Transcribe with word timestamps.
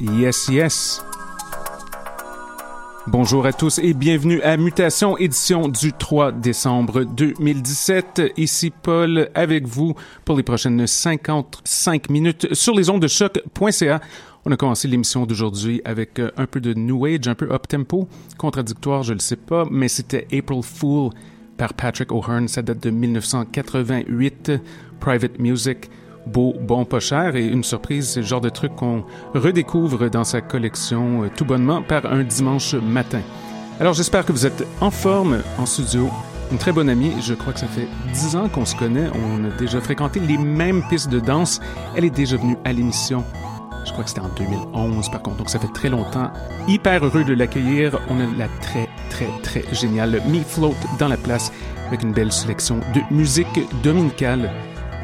Yes, 0.00 0.48
yes. 0.48 1.04
Bonjour 3.06 3.46
à 3.46 3.52
tous 3.52 3.78
et 3.78 3.94
bienvenue 3.94 4.40
à 4.42 4.56
Mutation, 4.56 5.16
édition 5.18 5.68
du 5.68 5.92
3 5.92 6.32
décembre 6.32 7.04
2017. 7.04 8.32
Ici 8.36 8.70
Paul 8.70 9.28
avec 9.34 9.66
vous 9.66 9.94
pour 10.24 10.36
les 10.36 10.42
prochaines 10.42 10.86
55 10.86 12.10
minutes 12.10 12.54
sur 12.54 12.74
les 12.74 12.90
ondes 12.90 13.02
de 13.02 13.08
choc.ca. 13.08 14.00
On 14.44 14.52
a 14.52 14.56
commencé 14.56 14.88
l'émission 14.88 15.26
d'aujourd'hui 15.26 15.82
avec 15.84 16.18
euh, 16.18 16.30
un 16.36 16.46
peu 16.46 16.60
de 16.60 16.74
New 16.74 17.04
Age, 17.06 17.28
un 17.28 17.34
peu 17.34 17.52
up-tempo, 17.52 18.08
contradictoire, 18.38 19.02
je 19.02 19.12
le 19.12 19.20
sais 19.20 19.36
pas, 19.36 19.66
mais 19.70 19.88
c'était 19.88 20.26
April 20.32 20.62
Fool 20.62 21.10
par 21.56 21.74
Patrick 21.74 22.10
O'Hearn, 22.10 22.48
ça 22.48 22.62
date 22.62 22.82
de 22.82 22.90
1988. 22.90 24.52
Private 25.02 25.40
Music. 25.40 25.90
Beau, 26.26 26.54
bon, 26.60 26.84
pas 26.84 27.00
cher 27.00 27.36
et 27.36 27.46
une 27.46 27.64
surprise, 27.64 28.10
c'est 28.10 28.20
le 28.20 28.26
genre 28.26 28.40
de 28.40 28.48
truc 28.48 28.74
qu'on 28.76 29.04
redécouvre 29.34 30.08
dans 30.08 30.24
sa 30.24 30.40
collection 30.40 31.24
euh, 31.24 31.30
tout 31.34 31.44
bonnement 31.44 31.82
par 31.82 32.06
un 32.06 32.22
dimanche 32.22 32.74
matin. 32.74 33.20
Alors 33.80 33.94
j'espère 33.94 34.24
que 34.24 34.32
vous 34.32 34.46
êtes 34.46 34.66
en 34.80 34.90
forme 34.90 35.42
en 35.58 35.66
studio. 35.66 36.08
Une 36.52 36.58
très 36.58 36.72
bonne 36.72 36.88
amie, 36.88 37.12
je 37.20 37.34
crois 37.34 37.52
que 37.52 37.60
ça 37.60 37.66
fait 37.66 37.88
dix 38.12 38.36
ans 38.36 38.48
qu'on 38.48 38.66
se 38.66 38.76
connaît, 38.76 39.08
on 39.14 39.44
a 39.44 39.50
déjà 39.56 39.80
fréquenté 39.80 40.20
les 40.20 40.38
mêmes 40.38 40.82
pistes 40.88 41.08
de 41.08 41.18
danse. 41.18 41.60
Elle 41.96 42.04
est 42.04 42.10
déjà 42.10 42.36
venue 42.36 42.56
à 42.64 42.72
l'émission 42.72 43.24
je 43.84 43.90
crois 43.90 44.04
que 44.04 44.10
c'était 44.10 44.20
en 44.20 44.28
2011 44.28 45.08
par 45.10 45.22
contre, 45.22 45.38
donc 45.38 45.50
ça 45.50 45.58
fait 45.58 45.72
très 45.72 45.88
longtemps. 45.88 46.30
Hyper 46.68 47.04
heureux 47.04 47.24
de 47.24 47.34
l'accueillir. 47.34 47.98
On 48.08 48.20
a 48.20 48.26
la 48.38 48.48
très 48.60 48.88
très 49.10 49.28
très 49.42 49.64
géniale 49.74 50.22
Me 50.26 50.42
Float 50.42 50.76
dans 50.98 51.08
la 51.08 51.16
place 51.16 51.52
avec 51.88 52.02
une 52.02 52.12
belle 52.12 52.32
sélection 52.32 52.80
de 52.94 53.14
musique 53.14 53.60
dominicale. 53.82 54.50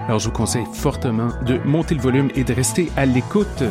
Alors 0.09 0.21
je 0.21 0.29
vous 0.29 0.35
conseille 0.35 0.65
fortement 0.73 1.29
de 1.45 1.59
monter 1.67 1.95
le 1.95 2.01
volume 2.01 2.31
et 2.35 2.43
de 2.43 2.55
rester 2.55 2.91
à 2.97 3.05
l'écoute. 3.05 3.63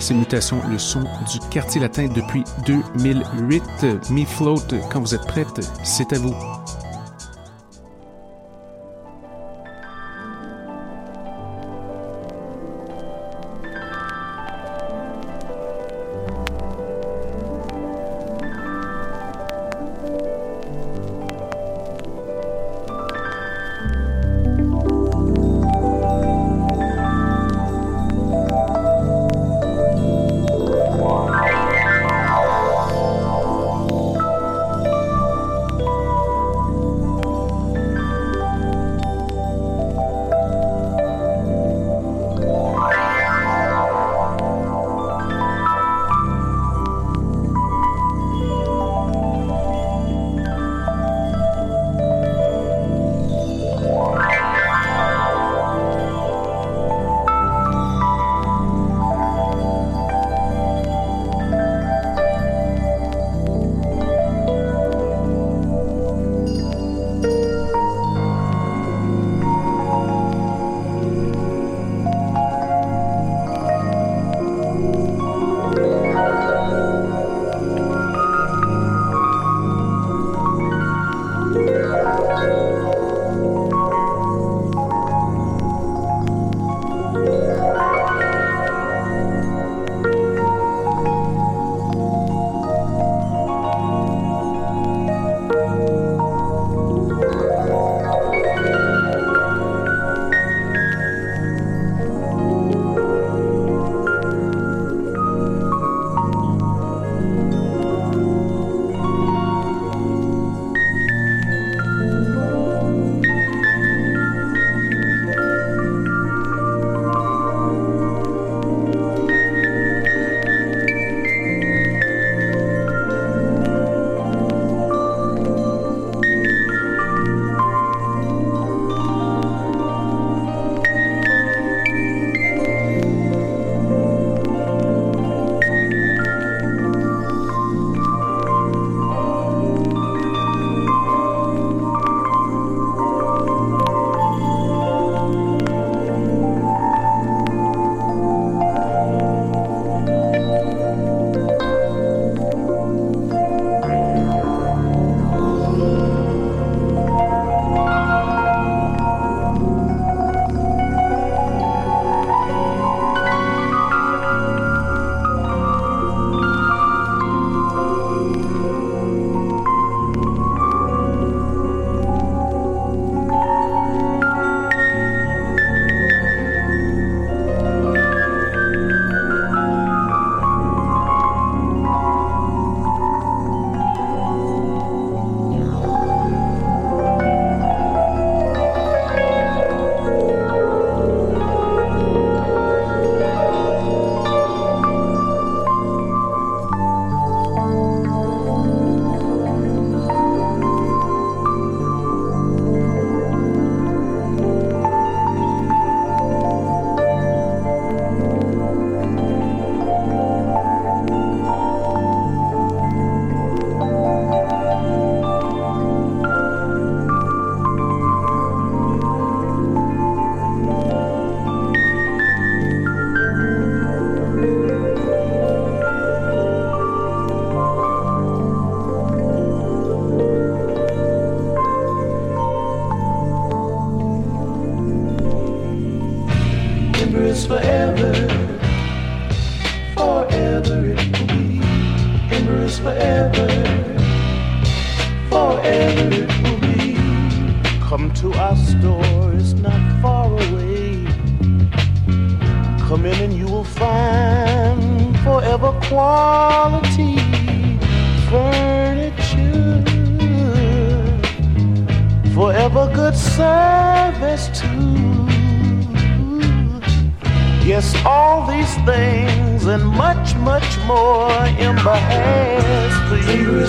Ces 0.00 0.12
mutations, 0.12 0.60
le 0.68 0.76
son 0.76 1.04
du 1.30 1.38
quartier 1.50 1.80
latin 1.80 2.08
depuis 2.08 2.42
2008. 2.66 3.62
Me 4.10 4.24
Float, 4.24 4.76
quand 4.90 4.98
vous 4.98 5.14
êtes 5.14 5.26
prête, 5.26 5.60
c'est 5.84 6.12
à 6.12 6.18
vous. 6.18 6.34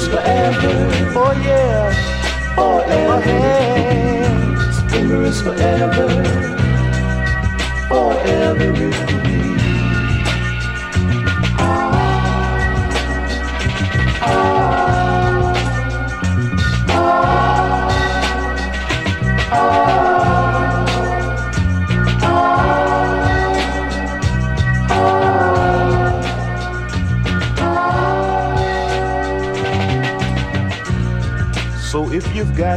You. 0.08 0.14
forever. 0.18 1.14
Oh 1.16 1.32
yeah. 1.44 1.94
Forever. 2.56 3.32
Ember 4.96 5.26
has. 5.26 5.42
forever. 5.42 6.08
Forever. 7.88 8.88
if 8.88 8.97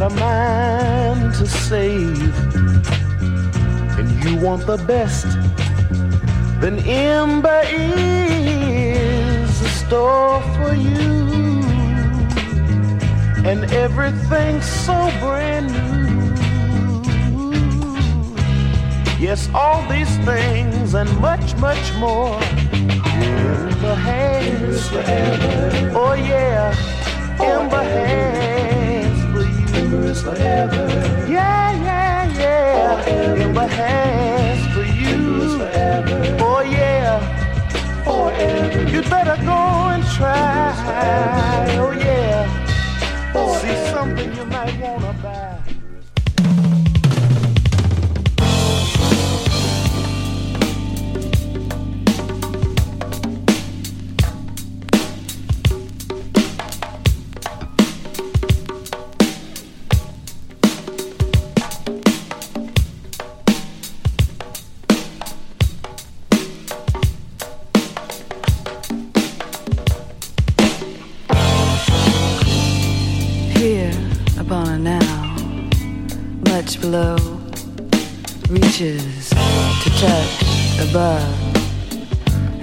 got 0.00 0.12
a 0.12 0.14
mind 0.14 1.34
to 1.34 1.46
save 1.46 2.34
and 3.98 4.24
you 4.24 4.36
want 4.38 4.66
the 4.66 4.78
best, 4.86 5.26
then 6.60 6.78
Ember 6.86 7.62
is 7.70 9.60
a 9.60 9.68
store 9.68 10.40
for 10.56 10.74
you. 10.74 11.60
And 13.44 13.70
everything's 13.72 14.64
so 14.64 15.10
brand 15.20 15.70
new. 15.72 16.22
Yes, 19.18 19.50
all 19.52 19.86
these 19.88 20.16
things 20.24 20.94
and 20.94 21.10
much, 21.20 21.54
much 21.56 21.92
more. 21.96 22.40
Ember 22.72 23.94
has. 23.94 24.88
Forever 24.88 25.92
oh, 25.94 26.14
yeah. 26.14 26.74
Ember 27.38 27.82
has 27.82 28.49
forever. 30.22 30.86
Yeah, 31.28 31.72
yeah, 31.72 32.26
yeah. 32.38 33.02
Forever. 33.02 33.42
In 33.42 33.54
my 33.54 33.66
hands 33.66 34.74
for 34.74 34.84
you. 34.84 35.58
Forever. 35.58 36.36
Oh, 36.40 36.60
yeah. 36.60 37.20
Forever. 38.04 38.82
You 38.90 39.02
better 39.02 39.36
go 39.44 39.60
and 39.94 40.04
try. 40.16 41.66
Oh, 41.78 41.92
yeah. 41.92 43.32
Forever. 43.32 43.58
See 43.60 43.76
something 43.92 44.34
you 44.36 44.44
might 44.44 44.59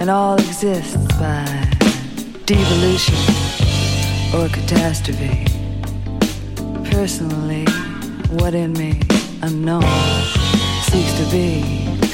and 0.07 0.15
all 0.15 0.35
exists 0.35 0.95
by 1.19 1.43
devolution 2.45 3.13
or 4.33 4.47
catastrophe. 4.47 5.45
Personally, 6.89 7.65
what 8.39 8.53
in 8.53 8.71
me, 8.73 9.01
unknown, 9.41 9.83
seeks 10.83 11.11
to 11.19 11.25
be 11.29 11.61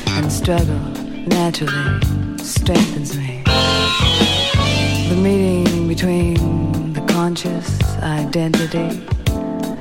and 0.08 0.32
struggle 0.32 0.80
naturally 1.28 2.02
strengthens 2.40 3.16
me. 3.16 3.44
The 3.46 5.20
meeting 5.22 5.88
between 5.88 6.94
the 6.94 7.02
conscious 7.02 7.80
identity 8.00 9.06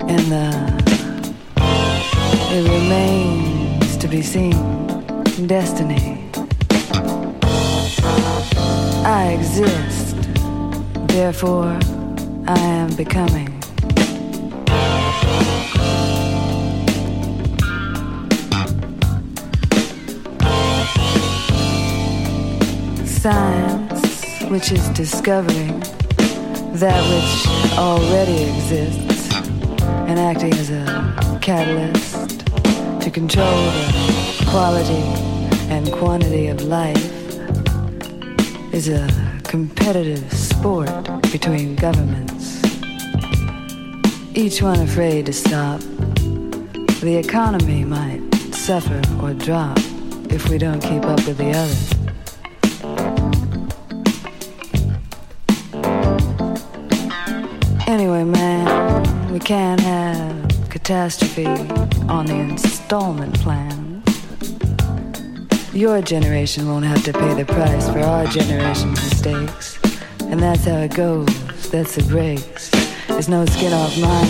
and 0.06 0.20
the 0.30 0.52
it 2.52 2.68
remains 2.68 3.96
to 3.96 4.06
be 4.06 4.20
seen 4.20 4.52
destiny. 5.46 6.21
I 9.22 9.34
exist, 9.34 10.16
therefore 11.06 11.78
I 12.48 12.58
am 12.58 12.92
becoming. 12.96 13.50
Science, 23.06 24.42
which 24.50 24.72
is 24.72 24.88
discovering 24.88 25.78
that 26.82 27.00
which 27.12 27.78
already 27.78 28.42
exists 28.42 29.36
and 30.08 30.18
acting 30.18 30.52
as 30.54 30.70
a 30.70 31.38
catalyst 31.40 32.40
to 33.02 33.08
control 33.08 33.62
the 33.66 34.46
quality 34.48 35.04
and 35.70 35.92
quantity 35.92 36.48
of 36.48 36.60
life 36.62 37.11
is 38.72 38.88
a 38.88 39.06
competitive 39.44 40.32
sport 40.32 40.90
between 41.30 41.76
governments, 41.76 42.62
each 44.34 44.62
one 44.62 44.80
afraid 44.80 45.26
to 45.26 45.32
stop. 45.32 45.78
The 47.00 47.16
economy 47.22 47.84
might 47.84 48.22
suffer 48.54 49.02
or 49.20 49.34
drop 49.34 49.78
if 50.30 50.48
we 50.48 50.56
don't 50.56 50.80
keep 50.80 51.04
up 51.04 51.26
with 51.26 51.36
the 51.36 51.50
others. 51.50 51.92
Anyway, 57.86 58.24
man, 58.24 59.30
we 59.30 59.38
can't 59.38 59.80
have 59.80 60.70
catastrophe 60.70 61.46
on 62.08 62.24
the 62.24 62.36
installment 62.36 63.34
plan. 63.40 63.81
Your 65.74 66.02
generation 66.02 66.68
won't 66.68 66.84
have 66.84 67.02
to 67.04 67.14
pay 67.14 67.32
the 67.32 67.46
price 67.46 67.88
for 67.88 68.00
our 68.00 68.26
generation's 68.26 69.02
mistakes. 69.02 69.78
And 70.20 70.38
that's 70.38 70.66
how 70.66 70.76
it 70.76 70.94
goes. 70.94 71.26
That's 71.70 71.94
the 71.94 72.02
breaks. 72.02 72.70
There's 73.08 73.30
no 73.30 73.46
skin 73.46 73.72
off 73.72 73.98
my 73.98 74.22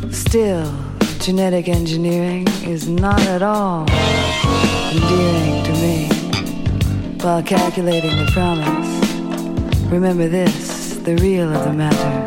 nose. 0.00 0.16
Still, 0.16 0.74
genetic 1.18 1.68
engineering 1.68 2.48
is 2.64 2.88
not 2.88 3.20
at 3.26 3.42
all 3.42 3.86
endearing 4.90 5.64
to 5.64 5.72
me. 5.72 6.08
While 7.20 7.42
calculating 7.42 8.16
the 8.16 8.30
promise, 8.32 8.88
remember 9.90 10.28
this 10.28 10.96
the 10.96 11.16
real 11.16 11.54
of 11.54 11.62
the 11.64 11.74
matter. 11.74 12.24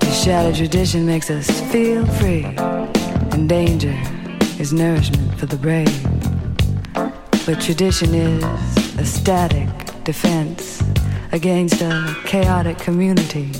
The 0.00 0.10
shattered 0.10 0.56
tradition 0.56 1.06
makes 1.06 1.30
us 1.30 1.48
feel 1.70 2.04
free 2.06 2.56
in 3.34 3.46
danger 3.46 3.96
is 4.58 4.72
nourishment 4.72 5.38
for 5.38 5.46
the 5.46 5.56
brave. 5.56 6.02
But 7.46 7.60
tradition 7.60 8.14
is 8.14 8.44
a 8.98 9.04
static 9.04 9.68
defense 10.04 10.82
against 11.32 11.80
a 11.82 12.16
chaotic 12.24 12.78
community. 12.78 13.50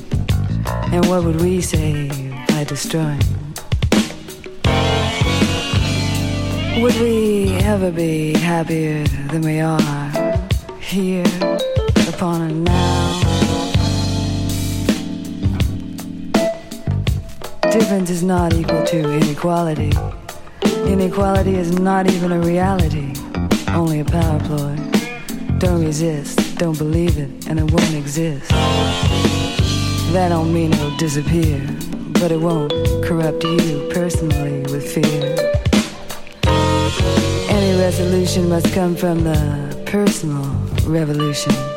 And 0.92 1.04
what 1.06 1.24
would 1.24 1.40
we 1.40 1.60
save 1.60 2.10
by 2.48 2.64
destroying? 2.64 3.20
Would 6.80 6.96
we 6.96 7.54
ever 7.62 7.90
be 7.90 8.34
happier 8.34 9.04
than 9.30 9.42
we 9.42 9.60
are 9.60 9.78
here 10.80 11.24
upon 12.08 12.42
a 12.42 12.48
now? 12.48 13.20
Difference 17.70 18.10
is 18.10 18.22
not 18.22 18.52
equal 18.54 18.84
to 18.84 19.12
inequality. 19.12 19.92
Inequality 20.86 21.54
is 21.54 21.78
not 21.78 22.10
even 22.10 22.30
a 22.30 22.40
reality, 22.40 23.14
only 23.68 24.00
a 24.00 24.04
power 24.04 24.38
ploy. 24.40 24.76
Don't 25.58 25.84
resist, 25.84 26.56
don't 26.58 26.76
believe 26.76 27.18
it, 27.18 27.48
and 27.48 27.58
it 27.58 27.70
won't 27.70 27.94
exist. 27.94 28.50
That 30.12 30.28
don't 30.28 30.52
mean 30.52 30.72
it'll 30.72 30.96
disappear, 30.96 31.58
but 32.20 32.30
it 32.30 32.40
won't 32.40 32.72
corrupt 33.02 33.42
you 33.44 33.88
personally 33.92 34.60
with 34.72 34.86
fear. 34.92 35.36
Any 37.48 37.80
resolution 37.80 38.48
must 38.48 38.72
come 38.72 38.94
from 38.94 39.24
the 39.24 39.82
personal 39.86 40.44
revolution. 40.86 41.73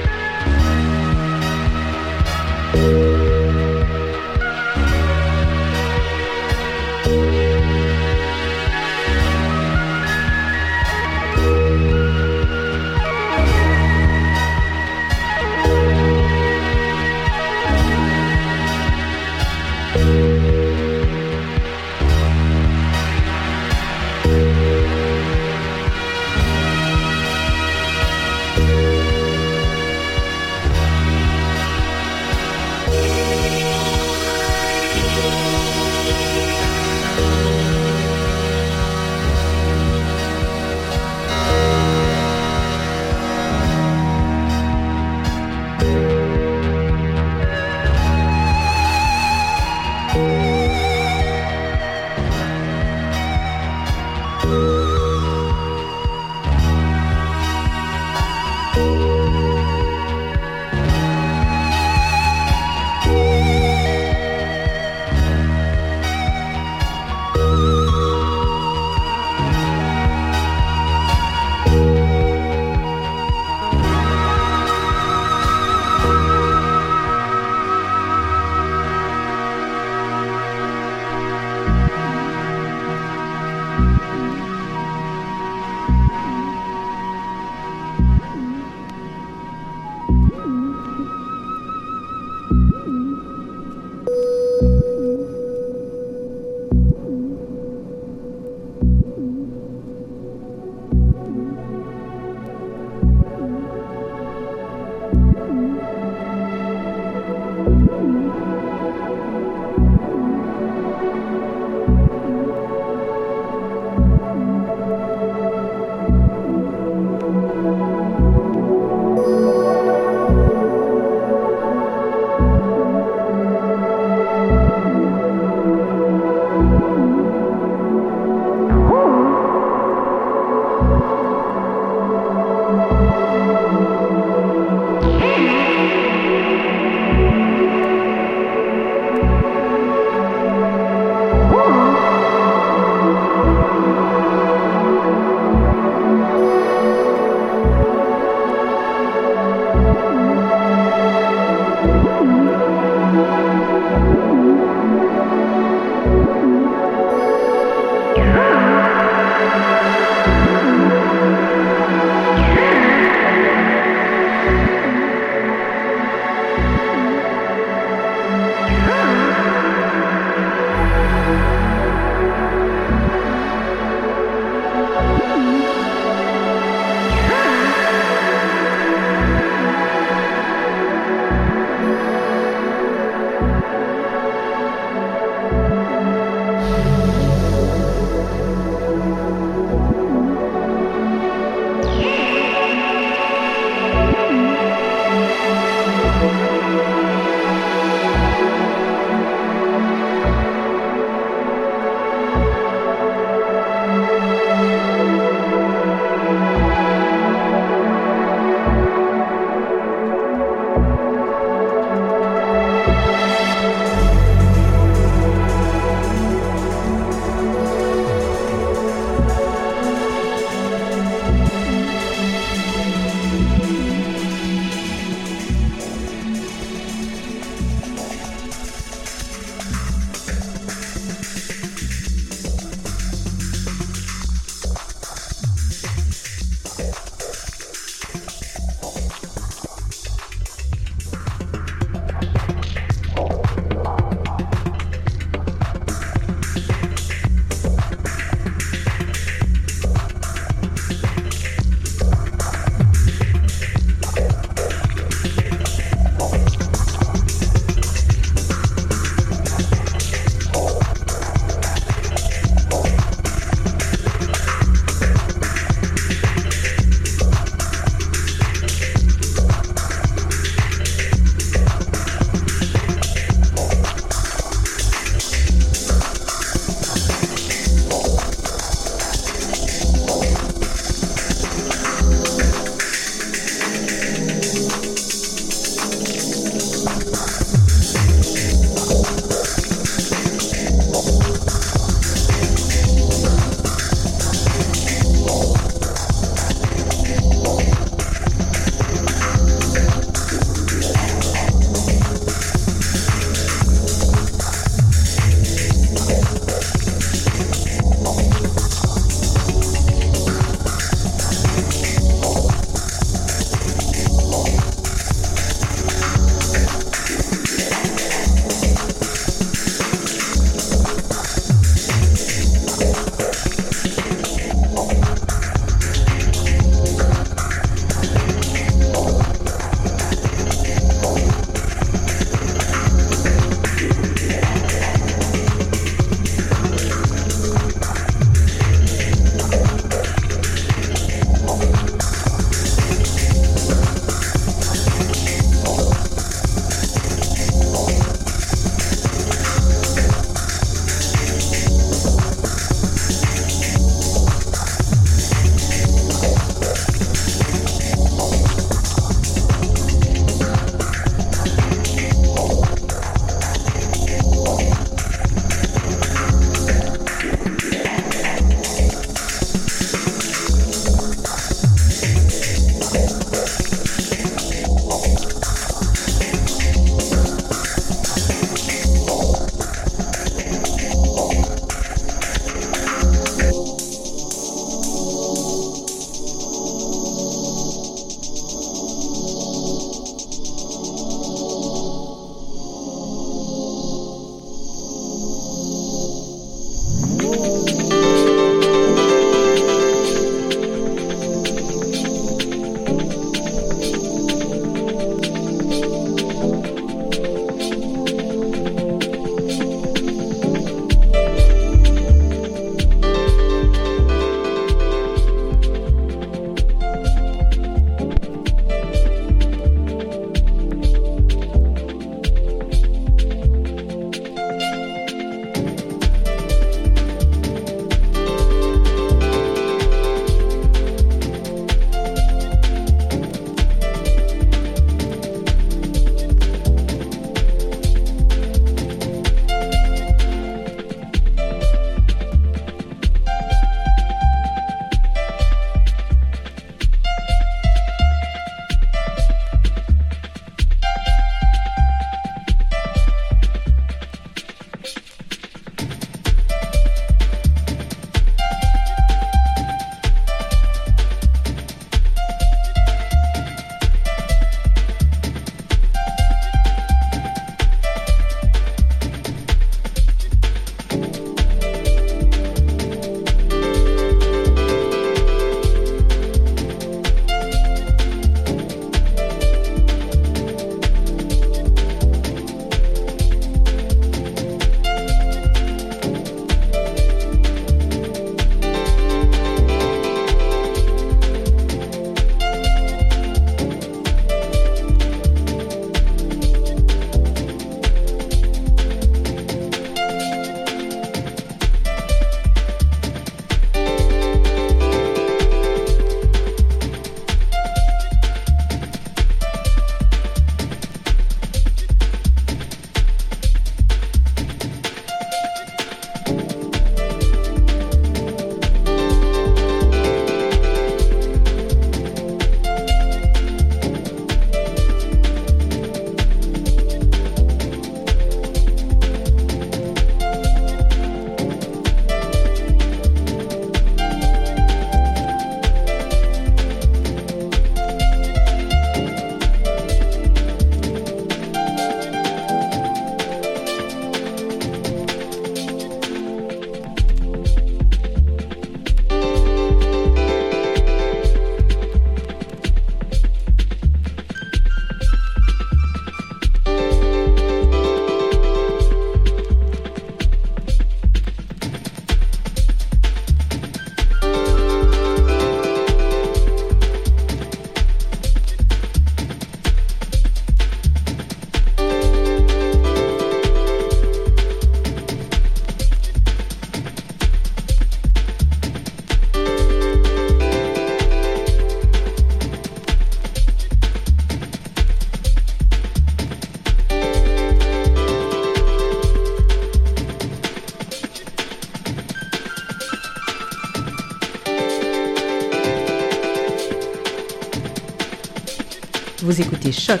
Écoutez 599.68 599.82
Choc 599.82 600.00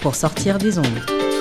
pour 0.00 0.16
sortir 0.16 0.58
des 0.58 0.78
ondes. 0.80 1.33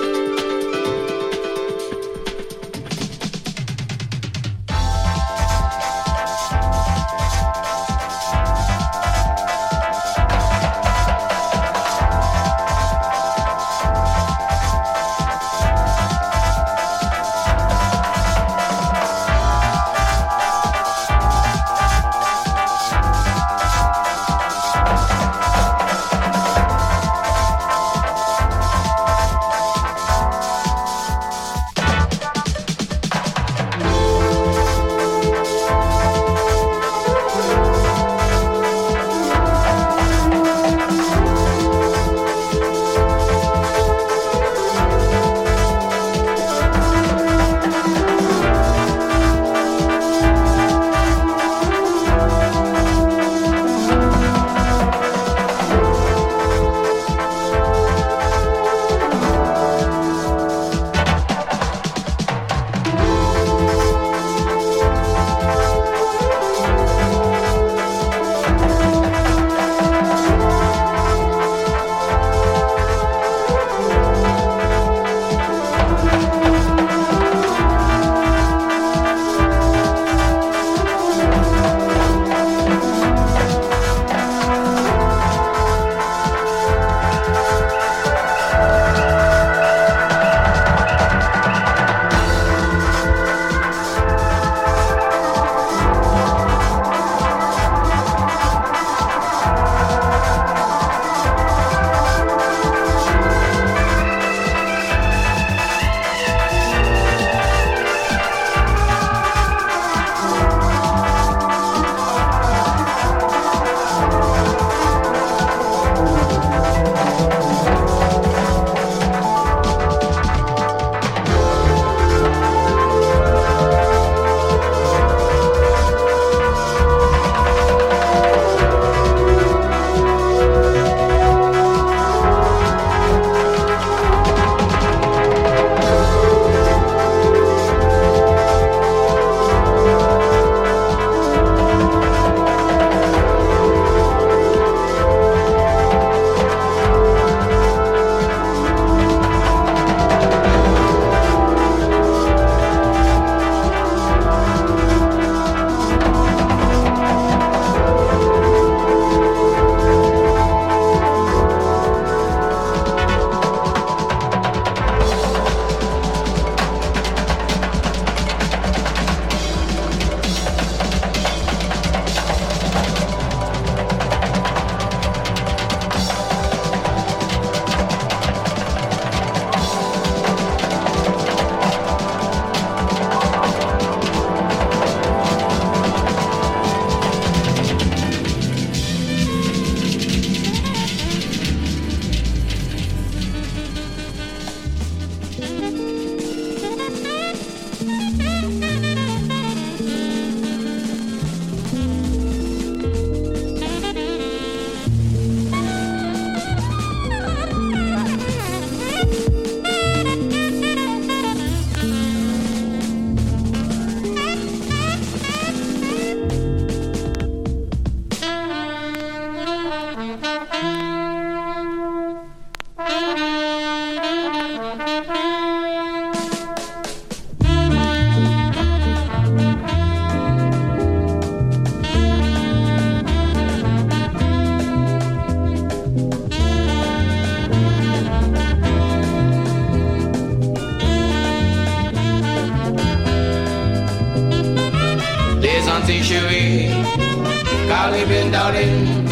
Darling, 248.64 249.06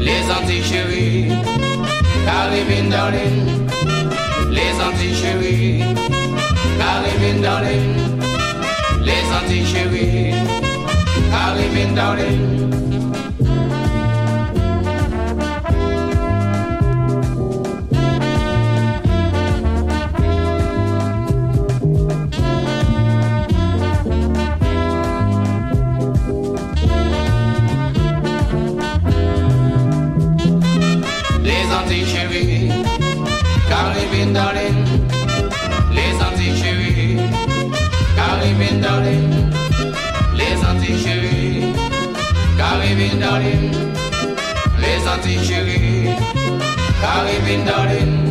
les 0.00 0.30
Antilles 0.30 0.62
chéries, 0.62 1.28
Caribbean 2.24 2.90
darling, 2.90 3.68
les 4.50 4.80
Antilles 4.80 5.14
chéries, 5.14 5.84
Caribbean 6.78 7.40
darling, 7.42 7.96
les 9.02 9.26
Antilles 9.32 9.66
chéries, 9.66 10.34
Caribbean 11.30 11.94
darling. 11.94 12.85
Darling, 43.14 43.70
les 44.80 45.06
Antilles 45.06 45.46
Caribbean 47.00 47.64
darling. 47.64 48.25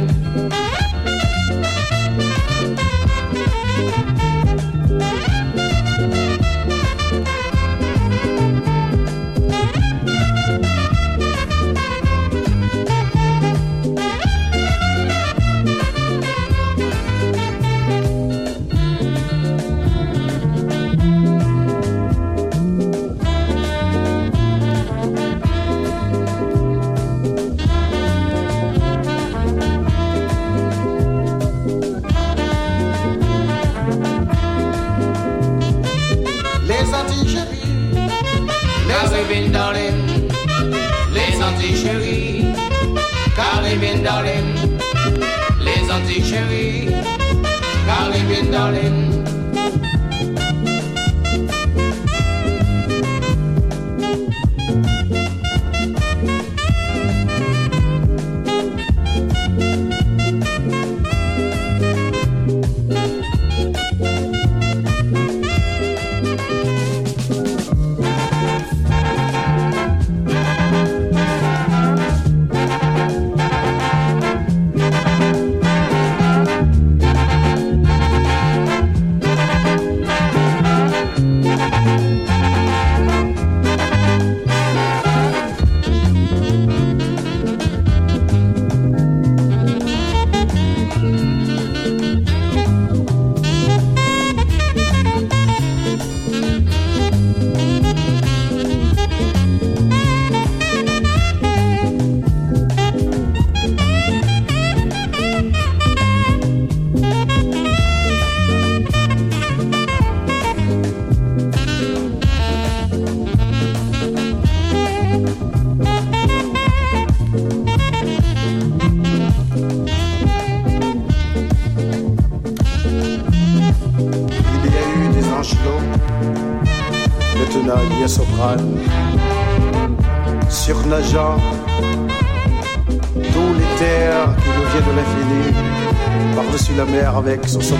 Son 137.61 137.77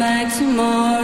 come 0.00 0.99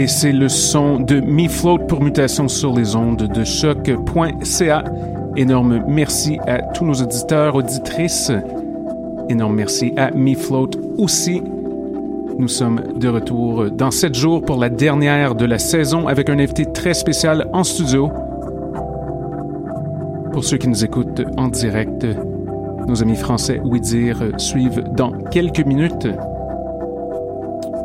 et 0.00 0.06
c'est 0.06 0.32
le 0.32 0.48
son 0.48 0.98
de 0.98 1.20
Me 1.20 1.46
Float 1.46 1.80
pour 1.80 2.02
mutation 2.02 2.48
sur 2.48 2.72
les 2.72 2.96
ondes 2.96 3.28
de 3.28 3.44
choc.ca. 3.44 4.84
Énorme 5.36 5.84
merci 5.86 6.38
à 6.46 6.62
tous 6.62 6.86
nos 6.86 6.94
auditeurs, 6.94 7.54
auditrices. 7.54 8.32
Énorme 9.28 9.56
merci 9.56 9.92
à 9.98 10.10
Me 10.12 10.34
Float 10.34 10.70
aussi. 10.96 11.42
Nous 12.38 12.48
sommes 12.48 12.80
de 12.96 13.08
retour 13.08 13.70
dans 13.70 13.90
sept 13.90 14.14
jours 14.14 14.40
pour 14.40 14.56
la 14.56 14.70
dernière 14.70 15.34
de 15.34 15.44
la 15.44 15.58
saison 15.58 16.08
avec 16.08 16.30
un 16.30 16.38
invité 16.38 16.64
très 16.64 16.94
spécial 16.94 17.50
en 17.52 17.62
studio. 17.62 18.10
Pour 20.32 20.44
ceux 20.44 20.56
qui 20.56 20.68
nous 20.68 20.82
écoutent 20.82 21.26
en 21.36 21.48
direct, 21.48 22.06
nos 22.88 23.02
amis 23.02 23.16
français 23.16 23.60
Oui 23.66 23.82
Dire 23.82 24.22
suivent 24.38 24.82
dans 24.96 25.12
quelques 25.12 25.66
minutes. 25.66 26.08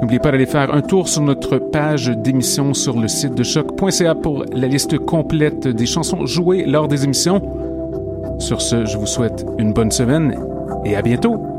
N'oubliez 0.05 0.19
pas 0.19 0.29
d'aller 0.29 0.45
faire 0.45 0.71
un 0.71 0.81
tour 0.81 1.09
sur 1.09 1.23
notre 1.23 1.57
page 1.57 2.09
d'émission 2.09 2.75
sur 2.75 2.99
le 2.99 3.07
site 3.07 3.33
de 3.33 3.41
choc.ca 3.41 4.13
pour 4.13 4.45
la 4.53 4.67
liste 4.67 4.99
complète 4.99 5.67
des 5.67 5.87
chansons 5.87 6.27
jouées 6.27 6.63
lors 6.63 6.87
des 6.87 7.05
émissions. 7.05 7.41
Sur 8.37 8.61
ce, 8.61 8.85
je 8.85 8.99
vous 8.99 9.07
souhaite 9.07 9.47
une 9.57 9.73
bonne 9.73 9.89
semaine 9.89 10.39
et 10.85 10.95
à 10.95 11.01
bientôt. 11.01 11.54